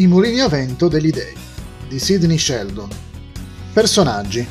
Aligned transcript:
I 0.00 0.06
mulini 0.06 0.40
a 0.40 0.48
vento 0.48 0.88
degli 0.88 1.10
dei 1.10 1.34
di 1.86 1.98
Sidney 1.98 2.38
Sheldon. 2.38 2.88
Personaggi. 3.70 4.46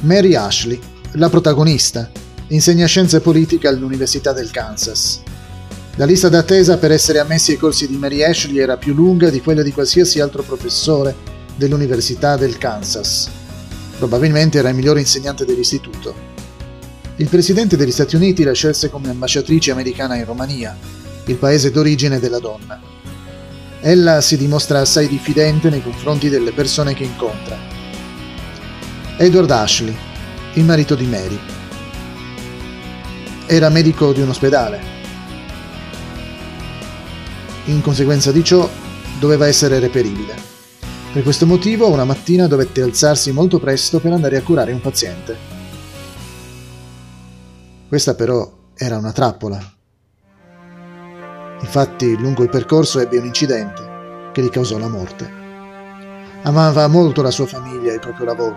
Mary 0.00 0.34
Ashley, 0.34 0.80
la 1.12 1.28
protagonista, 1.28 2.10
insegna 2.46 2.86
scienze 2.86 3.20
politiche 3.20 3.68
all'Università 3.68 4.32
del 4.32 4.50
Kansas. 4.50 5.20
La 5.96 6.06
lista 6.06 6.30
d'attesa 6.30 6.78
per 6.78 6.92
essere 6.92 7.18
ammessi 7.18 7.50
ai 7.50 7.58
corsi 7.58 7.86
di 7.88 7.98
Mary 7.98 8.22
Ashley 8.22 8.56
era 8.58 8.78
più 8.78 8.94
lunga 8.94 9.28
di 9.28 9.42
quella 9.42 9.62
di 9.62 9.70
qualsiasi 9.70 10.18
altro 10.18 10.42
professore 10.42 11.14
dell'Università 11.56 12.38
del 12.38 12.56
Kansas. 12.56 13.28
Probabilmente 13.98 14.56
era 14.56 14.70
il 14.70 14.76
migliore 14.76 15.00
insegnante 15.00 15.44
dell'istituto. 15.44 16.14
Il 17.16 17.28
presidente 17.28 17.76
degli 17.76 17.92
Stati 17.92 18.16
Uniti 18.16 18.44
la 18.44 18.54
scelse 18.54 18.88
come 18.88 19.10
ambasciatrice 19.10 19.72
americana 19.72 20.16
in 20.16 20.24
Romania, 20.24 20.74
il 21.26 21.36
paese 21.36 21.70
d'origine 21.70 22.18
della 22.18 22.38
donna. 22.38 22.89
Ella 23.82 24.20
si 24.20 24.36
dimostra 24.36 24.80
assai 24.80 25.08
diffidente 25.08 25.70
nei 25.70 25.82
confronti 25.82 26.28
delle 26.28 26.52
persone 26.52 26.92
che 26.92 27.04
incontra. 27.04 27.56
Edward 29.16 29.50
Ashley, 29.50 29.96
il 30.54 30.64
marito 30.64 30.94
di 30.94 31.06
Mary. 31.06 31.38
Era 33.46 33.70
medico 33.70 34.12
di 34.12 34.20
un 34.20 34.28
ospedale. 34.28 34.80
In 37.66 37.80
conseguenza 37.80 38.32
di 38.32 38.44
ciò, 38.44 38.68
doveva 39.18 39.46
essere 39.46 39.78
reperibile. 39.78 40.34
Per 41.12 41.22
questo 41.22 41.46
motivo 41.46 41.88
una 41.88 42.04
mattina 42.04 42.46
dovette 42.46 42.82
alzarsi 42.82 43.32
molto 43.32 43.58
presto 43.58 43.98
per 43.98 44.12
andare 44.12 44.36
a 44.36 44.42
curare 44.42 44.72
un 44.72 44.80
paziente. 44.82 45.36
Questa 47.88 48.14
però 48.14 48.68
era 48.74 48.98
una 48.98 49.12
trappola. 49.12 49.79
Infatti 51.60 52.16
lungo 52.16 52.42
il 52.42 52.48
percorso 52.48 53.00
ebbe 53.00 53.18
un 53.18 53.26
incidente 53.26 54.30
che 54.32 54.42
gli 54.42 54.48
causò 54.48 54.78
la 54.78 54.88
morte. 54.88 55.38
Amava 56.42 56.86
molto 56.88 57.22
la 57.22 57.30
sua 57.30 57.46
famiglia 57.46 57.90
e 57.90 57.94
il 57.94 58.00
proprio 58.00 58.26
lavoro. 58.26 58.56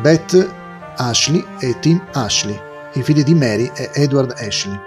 Beth 0.00 0.48
Ashley 0.96 1.44
e 1.60 1.78
Tim 1.78 2.02
Ashley, 2.12 2.58
i 2.94 3.02
figli 3.02 3.22
di 3.22 3.34
Mary 3.34 3.70
e 3.74 3.90
Edward 3.94 4.34
Ashley. 4.38 4.78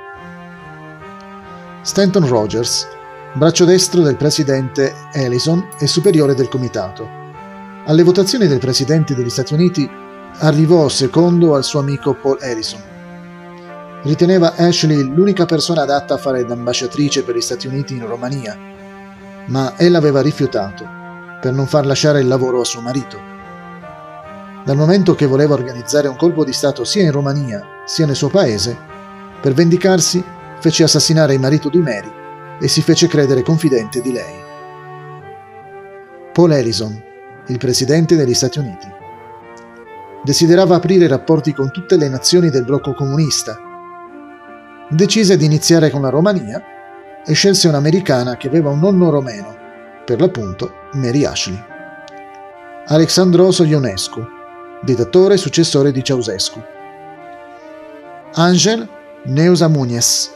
Stanton 1.81 2.27
Rogers 2.27 2.87
braccio 3.33 3.63
destro 3.63 4.01
del 4.01 4.17
presidente 4.17 4.93
Ellison 5.13 5.69
e 5.79 5.87
superiore 5.87 6.35
del 6.35 6.49
comitato. 6.49 7.07
Alle 7.85 8.03
votazioni 8.03 8.47
del 8.47 8.59
presidente 8.59 9.15
degli 9.15 9.29
Stati 9.29 9.53
Uniti 9.53 9.89
arrivò 10.39 10.89
secondo 10.89 11.55
al 11.55 11.63
suo 11.63 11.79
amico 11.79 12.13
Paul 12.13 12.37
Ellison. 12.41 12.88
Riteneva 14.01 14.55
Ashley 14.55 15.03
l'unica 15.03 15.45
persona 15.45 15.81
adatta 15.81 16.13
a 16.13 16.17
fare 16.17 16.45
d'ambasciatrice 16.45 17.23
per 17.23 17.35
gli 17.35 17.41
Stati 17.41 17.67
Uniti 17.67 17.95
in 17.95 18.07
Romania, 18.07 18.57
ma 19.47 19.73
ella 19.77 19.97
aveva 19.97 20.21
rifiutato 20.21 20.85
per 21.41 21.53
non 21.53 21.67
far 21.67 21.85
lasciare 21.85 22.21
il 22.21 22.27
lavoro 22.27 22.61
a 22.61 22.65
suo 22.65 22.79
marito. 22.79 23.19
Dal 24.63 24.77
momento 24.77 25.15
che 25.15 25.25
voleva 25.25 25.53
organizzare 25.53 26.07
un 26.07 26.15
colpo 26.15 26.45
di 26.45 26.53
Stato 26.53 26.83
sia 26.85 27.03
in 27.03 27.11
Romania 27.11 27.61
sia 27.85 28.05
nel 28.05 28.15
suo 28.15 28.29
paese, 28.29 28.77
per 29.41 29.53
vendicarsi 29.53 30.23
fece 30.59 30.83
assassinare 30.83 31.33
il 31.33 31.39
marito 31.39 31.69
di 31.69 31.79
Mary 31.79 32.11
e 32.59 32.67
si 32.67 32.81
fece 32.81 33.07
credere 33.07 33.41
confidente 33.41 34.01
di 34.01 34.11
lei. 34.11 34.35
Paul 36.31 36.53
Ellison, 36.53 37.01
il 37.47 37.57
presidente 37.57 38.15
degli 38.15 38.33
Stati 38.33 38.59
Uniti. 38.59 38.87
Desiderava 40.23 40.75
aprire 40.75 41.07
rapporti 41.07 41.53
con 41.53 41.71
tutte 41.71 41.97
le 41.97 42.07
nazioni 42.07 42.49
del 42.49 42.65
blocco 42.65 42.93
comunista. 42.93 43.68
Decise 44.91 45.37
di 45.37 45.45
iniziare 45.45 45.91
con 45.91 46.01
la 46.01 46.09
Romania 46.09 46.59
e 47.23 47.33
scelse 47.33 47.67
un'americana 47.67 48.37
che 48.37 48.47
aveva 48.47 48.71
un 48.71 48.79
nonno 48.79 49.11
romeno, 49.11 49.55
per 50.03 50.19
l'appunto 50.19 50.71
Mary 50.93 51.25
Ashley. 51.25 51.63
Alexandroso 52.87 53.63
Ionescu, 53.63 54.19
dittatore 54.81 55.35
e 55.35 55.37
successore 55.37 55.91
di 55.91 56.03
Ceausescu. 56.03 56.59
Angel 58.33 58.89
Neusa 59.25 59.67
Munies, 59.67 60.31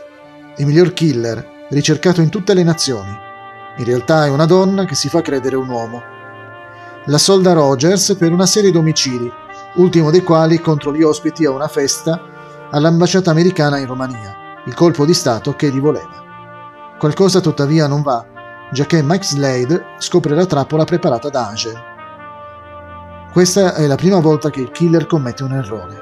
il 0.58 0.68
miglior 0.68 0.94
killer 0.94 1.44
ricercato 1.70 2.22
in 2.22 2.30
tutte 2.30 2.54
le 2.54 2.62
nazioni. 2.62 3.10
In 3.78 3.86
realtà 3.86 4.26
è 4.26 4.30
una 4.30 4.46
donna 4.46 4.86
che 4.86 4.94
si 4.94 5.10
fa 5.10 5.24
credere 5.24 5.56
un 5.56 5.68
uomo. 5.68 6.00
La 7.06 7.18
solda 7.18 7.54
Rogers 7.54 8.16
per 8.20 8.32
una 8.32 8.46
serie 8.46 8.70
di 8.70 8.78
omicidi, 8.78 9.32
ultimo 9.78 10.12
dei 10.12 10.22
quali 10.22 10.60
contro 10.60 10.94
gli 10.94 11.02
ospiti 11.02 11.44
a 11.44 11.50
una 11.50 11.68
festa 11.68 12.22
all'ambasciata 12.70 13.32
americana 13.32 13.80
in 13.80 13.88
Romania, 13.88 14.42
il 14.66 14.74
colpo 14.74 15.06
di 15.06 15.14
Stato 15.14 15.56
che 15.56 15.68
egli 15.68 15.80
voleva. 15.80 16.24
Qualcosa 16.98 17.40
tuttavia 17.42 17.88
non 17.88 18.02
va, 18.02 18.26
giacché 18.72 19.02
Mike 19.04 19.24
Slade 19.24 19.86
scopre 19.98 20.36
la 20.36 20.46
trappola 20.46 20.86
preparata 20.86 21.30
da 21.30 21.48
Angel. 21.48 21.92
Questa 23.32 23.76
è 23.76 23.88
la 23.88 23.96
prima 23.96 24.20
volta 24.20 24.50
che 24.50 24.62
il 24.62 24.72
killer 24.72 25.06
commette 25.06 25.44
un 25.44 25.54
errore. 25.54 26.02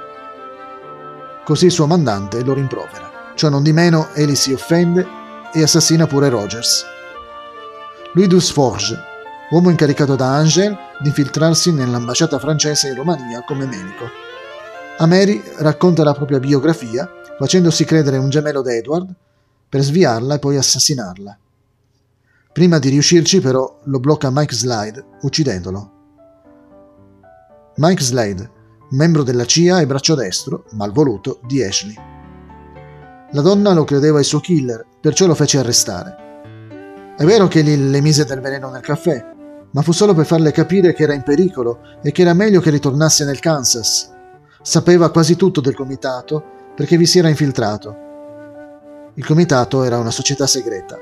Così 1.44 1.66
il 1.66 1.72
suo 1.72 1.88
mandante 1.88 2.44
lo 2.44 2.54
rimprovera. 2.54 3.10
Ciò 3.36 3.50
non 3.50 3.64
di 3.64 3.74
meno, 3.74 4.10
egli 4.14 4.36
si 4.36 4.54
offende 4.54 5.08
e 5.54 5.64
assassina 5.64 6.06
pure 6.06 6.30
Rogers. 6.30 6.86
Louis 8.14 8.28
Dusforge, 8.28 8.96
uomo 9.50 9.70
incaricato 9.70 10.16
da 10.16 10.36
Angel 10.36 10.78
di 11.00 11.08
infiltrarsi 11.08 11.72
nell'ambasciata 11.72 12.38
francese 12.38 12.90
in 12.90 12.96
Romania 12.96 13.44
come 13.46 13.66
medico. 13.66 14.10
A 14.98 15.08
Mary 15.08 15.42
racconta 15.58 16.04
la 16.04 16.14
propria 16.14 16.40
biografia 16.40 17.10
facendosi 17.42 17.86
credere 17.86 18.18
un 18.18 18.30
gemello 18.30 18.62
da 18.62 18.72
Edward 18.72 19.12
per 19.68 19.82
sviarla 19.82 20.36
e 20.36 20.40
poi 20.40 20.58
assassinarla. 20.58 21.36
Prima 22.54 22.78
di 22.78 22.90
riuscirci 22.90 23.42
però 23.42 23.80
lo 23.86 24.00
blocca 24.00 24.30
Mike 24.32 24.54
Slide 24.54 25.04
uccidendolo. 25.22 25.92
Mike 27.78 28.04
Slade, 28.04 28.52
membro 28.92 29.24
della 29.24 29.46
CIA 29.46 29.82
e 29.82 29.88
braccio 29.88 30.14
destro, 30.14 30.66
malvoluto, 30.74 31.40
di 31.48 31.64
Ashley. 31.64 31.96
La 33.32 33.42
donna 33.42 33.74
lo 33.74 33.86
credeva 33.86 34.20
il 34.20 34.26
suo 34.26 34.40
killer 34.40 34.86
perciò 35.02 35.26
lo 35.26 35.34
fece 35.34 35.58
arrestare. 35.58 37.16
È 37.18 37.24
vero 37.24 37.48
che 37.48 37.64
gli 37.64 37.76
le 37.76 38.02
mise 38.02 38.24
del 38.24 38.40
veleno 38.40 38.70
nel 38.70 38.82
caffè, 38.82 39.34
ma 39.72 39.82
fu 39.82 39.94
solo 39.94 40.14
per 40.14 40.28
farle 40.28 40.52
capire 40.52 40.94
che 40.94 41.02
era 41.02 41.16
in 41.16 41.24
pericolo 41.24 41.80
e 42.04 42.12
che 42.12 42.22
era 42.22 42.36
meglio 42.36 42.62
che 42.62 42.70
ritornasse 42.70 43.26
nel 43.26 43.40
Kansas. 43.40 44.12
Sapeva 44.62 45.10
quasi 45.10 45.36
tutto 45.36 45.60
del 45.60 45.74
comitato 45.74 46.60
perché 46.76 46.98
vi 46.98 47.06
si 47.06 47.20
era 47.20 47.30
infiltrato. 47.30 48.10
Il 49.16 49.26
comitato 49.26 49.84
era 49.84 49.98
una 49.98 50.12
società 50.12 50.48
segreta. 50.48 50.98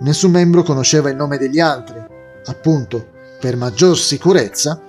Nessun 0.00 0.30
membro 0.30 0.62
conosceva 0.62 1.10
il 1.10 1.16
nome 1.16 1.38
degli 1.38 1.60
altri, 1.60 2.02
appunto, 2.44 3.06
per 3.38 3.56
maggior 3.56 3.96
sicurezza, 3.96 4.80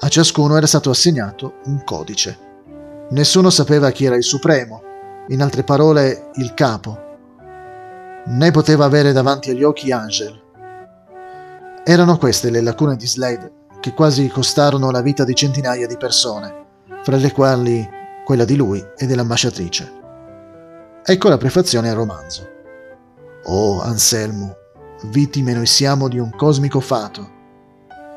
a 0.00 0.08
ciascuno 0.08 0.56
era 0.56 0.66
stato 0.66 0.90
assegnato 0.90 1.54
un 1.64 1.82
codice. 1.84 2.38
Nessuno 3.10 3.50
sapeva 3.50 3.90
chi 3.90 4.04
era 4.04 4.16
il 4.16 4.24
supremo, 4.24 4.82
in 5.28 5.42
altre 5.42 5.62
parole 5.62 6.30
il 6.34 6.54
capo 6.54 7.06
né 8.28 8.50
poteva 8.50 8.84
avere 8.84 9.12
davanti 9.12 9.50
agli 9.50 9.62
occhi 9.62 9.90
Angel. 9.90 10.38
Erano 11.84 12.18
queste 12.18 12.50
le 12.50 12.60
lacune 12.60 12.96
di 12.96 13.06
Slade 13.06 13.52
che 13.80 13.94
quasi 13.94 14.28
costarono 14.28 14.90
la 14.90 15.00
vita 15.00 15.24
di 15.24 15.34
centinaia 15.34 15.86
di 15.86 15.96
persone, 15.96 16.66
fra 17.02 17.16
le 17.16 17.32
quali 17.32 17.88
quella 18.28 18.44
di 18.44 18.56
lui 18.56 18.86
e 18.98 19.06
dell'ambasciatrice. 19.06 19.90
Ecco 21.02 21.30
la 21.30 21.38
prefazione 21.38 21.88
al 21.88 21.96
romanzo. 21.96 22.46
Oh, 23.44 23.80
Anselmo, 23.80 24.54
vittime 25.04 25.54
noi 25.54 25.64
siamo 25.64 26.08
di 26.08 26.18
un 26.18 26.28
cosmico 26.36 26.80
fato. 26.80 27.26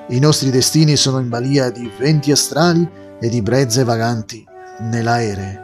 I 0.09 0.19
nostri 0.19 0.49
destini 0.49 0.97
sono 0.97 1.19
in 1.19 1.29
balia 1.29 1.69
di 1.69 1.89
venti 1.97 2.29
astrali 2.29 2.85
e 3.21 3.29
di 3.29 3.41
brezze 3.41 3.85
vaganti 3.85 4.45
nell'aereo, 4.79 5.61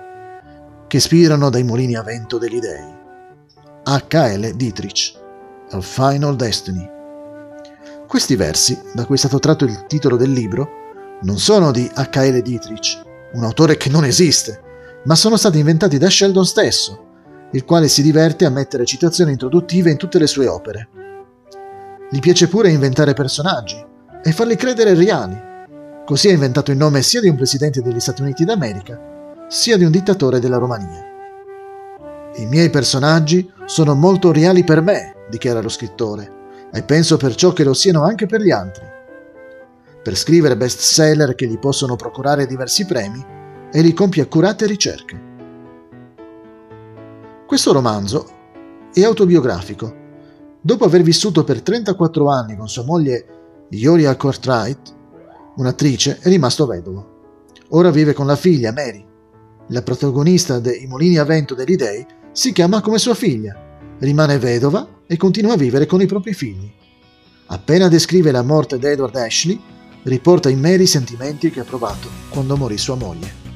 che 0.88 1.02
spirano 1.02 1.50
dai 1.50 1.64
mulini 1.64 1.96
a 1.96 2.04
vento 2.04 2.38
degli 2.38 2.60
dei. 2.60 2.96
H.L. 3.84 4.56
Dietrich, 4.56 5.20
A 5.72 5.82
Final 5.82 6.38
Destiny. 6.38 6.90
Questi 8.08 8.38
versi, 8.38 8.80
da 8.94 9.06
cui 9.06 9.16
è 9.16 9.20
stato 9.20 9.40
tratto 9.40 9.66
il 9.66 9.88
titolo 9.88 10.16
del 10.16 10.32
libro, 10.32 10.70
non 11.24 11.38
sono 11.38 11.74
di 11.74 11.92
H.L. 11.94 12.42
Dietrich, 12.42 13.07
un 13.34 13.44
autore 13.44 13.78
che 13.78 13.90
non 13.90 14.06
esiste, 14.06 14.62
ma 15.06 15.16
sono 15.16 15.38
stati 15.38 15.60
inventati 15.60 15.98
da 15.98 16.10
Sheldon 16.10 16.46
stesso, 16.46 17.06
il 17.52 17.64
quale 17.66 17.88
si 17.88 18.02
diverte 18.02 18.46
a 18.46 18.50
mettere 18.50 18.86
citazioni 18.86 19.32
introduttive 19.32 19.90
in 19.92 19.98
tutte 19.98 20.20
le 20.20 20.28
sue 20.28 20.48
opere. 20.48 20.90
Gli 22.10 22.20
piace 22.20 22.48
pure 22.48 22.70
inventare 22.70 23.14
personaggi 23.14 23.84
e 24.24 24.32
farli 24.32 24.56
credere 24.56 24.94
reali. 24.94 25.46
Così 26.06 26.30
ha 26.30 26.34
inventato 26.34 26.72
il 26.72 26.78
nome 26.78 27.02
sia 27.02 27.22
di 27.22 27.30
un 27.30 27.36
presidente 27.36 27.82
degli 27.82 28.00
Stati 28.00 28.22
Uniti 28.22 28.46
d'America, 28.46 29.46
sia 29.48 29.78
di 29.78 29.84
un 29.84 29.92
dittatore 29.92 30.40
della 30.40 30.58
Romania. 30.58 31.06
I 32.36 32.46
miei 32.46 32.70
personaggi 32.70 33.50
sono 33.66 33.94
molto 33.94 34.32
reali 34.32 34.64
per 34.64 34.82
me, 34.82 35.16
dichiara 35.30 35.62
lo 35.62 35.70
scrittore, 35.70 36.32
e 36.72 36.84
penso 36.84 37.18
perciò 37.18 37.52
che 37.52 37.64
lo 37.64 37.74
siano 37.74 38.04
anche 38.04 38.26
per 38.26 38.42
gli 38.42 38.52
altri. 38.52 38.97
Per 40.08 40.16
scrivere 40.16 40.56
bestseller 40.56 41.36
che 41.36 41.48
gli 41.48 41.60
possono 41.60 41.98
procurare 41.98 42.46
diversi 42.46 42.86
premi, 42.86 43.22
egli 43.74 43.94
compie 43.94 44.22
accurate 44.22 44.66
ricerche. 44.66 45.22
Questo 47.46 47.74
romanzo 47.74 48.26
è 48.94 49.04
autobiografico. 49.04 49.94
Dopo 50.62 50.86
aver 50.86 51.02
vissuto 51.02 51.44
per 51.44 51.62
34 51.62 52.30
anni 52.30 52.56
con 52.56 52.70
sua 52.70 52.86
moglie 52.86 53.66
Ioria 53.72 54.16
Cartwright, 54.16 54.96
un'attrice, 55.58 56.20
è 56.22 56.30
rimasto 56.30 56.66
vedovo. 56.66 57.56
Ora 57.72 57.92
vive 57.92 58.14
con 58.14 58.28
la 58.28 58.38
figlia 58.38 58.72
Mary. 58.72 59.06
La 59.68 59.82
protagonista 59.82 60.60
dei 60.60 60.88
Mulini 60.88 61.18
a 61.18 61.26
vento 61.26 61.54
degli 61.54 61.76
dei 61.76 62.06
si 62.32 62.54
chiama 62.54 62.80
come 62.80 62.98
sua 62.98 63.14
figlia, 63.14 63.54
rimane 64.00 64.40
vedova 64.40 64.88
e 65.06 65.18
continua 65.18 65.56
a 65.56 65.58
vivere 65.58 65.86
con 65.86 66.00
i 66.00 66.06
propri 66.06 66.34
figli. 66.34 66.72
Appena 67.48 67.90
descrive 67.90 68.32
la 68.32 68.42
morte 68.42 68.80
di 68.80 68.86
Edward 68.86 69.18
Ashley, 69.18 69.76
riporta 70.04 70.50
in 70.50 70.60
Mary 70.60 70.84
i 70.84 70.88
sentimenti 70.88 71.50
che 71.50 71.60
ha 71.60 71.66
provato 71.66 72.10
quando 72.30 72.56
morì 72.56 72.78
sua 72.78 72.96
moglie. 72.96 73.47